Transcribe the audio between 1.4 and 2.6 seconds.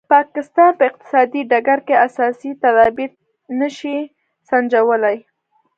ډګر کې اساسي